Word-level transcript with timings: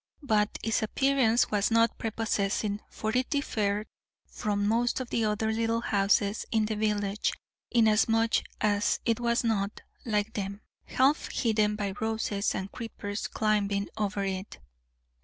But 0.23 0.57
its 0.63 0.81
appearance 0.81 1.51
was 1.51 1.69
not 1.69 1.95
prepossessing, 1.99 2.81
for 2.89 3.11
it 3.15 3.29
differed 3.29 3.85
from 4.25 4.67
most 4.67 4.99
of 4.99 5.11
the 5.11 5.25
other 5.25 5.51
little 5.53 5.81
houses 5.81 6.43
in 6.51 6.65
the 6.65 6.75
village 6.75 7.33
inasmuch 7.69 8.37
as 8.59 8.99
it 9.05 9.19
was 9.19 9.43
not, 9.43 9.81
like 10.03 10.33
them, 10.33 10.61
half 10.85 11.29
hidden 11.31 11.75
by 11.75 11.93
roses 12.01 12.55
and 12.55 12.71
creepers 12.71 13.27
climbing 13.27 13.89
over 13.95 14.23
it. 14.23 14.57